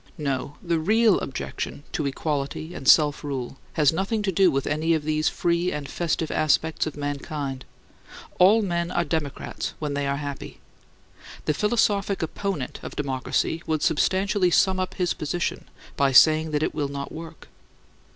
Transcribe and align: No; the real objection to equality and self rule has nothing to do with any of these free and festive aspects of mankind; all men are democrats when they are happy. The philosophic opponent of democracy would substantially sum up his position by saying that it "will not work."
No; 0.17 0.55
the 0.63 0.79
real 0.79 1.19
objection 1.19 1.83
to 1.91 2.07
equality 2.07 2.73
and 2.73 2.87
self 2.87 3.23
rule 3.23 3.59
has 3.73 3.93
nothing 3.93 4.23
to 4.23 4.31
do 4.31 4.49
with 4.49 4.65
any 4.65 4.95
of 4.95 5.03
these 5.03 5.29
free 5.29 5.71
and 5.71 5.87
festive 5.87 6.31
aspects 6.31 6.87
of 6.87 6.97
mankind; 6.97 7.65
all 8.39 8.63
men 8.63 8.89
are 8.89 9.03
democrats 9.03 9.75
when 9.77 9.93
they 9.93 10.07
are 10.07 10.17
happy. 10.17 10.59
The 11.45 11.53
philosophic 11.53 12.23
opponent 12.23 12.79
of 12.81 12.95
democracy 12.95 13.61
would 13.67 13.83
substantially 13.83 14.49
sum 14.49 14.79
up 14.79 14.95
his 14.95 15.13
position 15.13 15.65
by 15.97 16.13
saying 16.13 16.49
that 16.49 16.63
it 16.63 16.73
"will 16.73 16.87
not 16.89 17.11
work." 17.11 17.49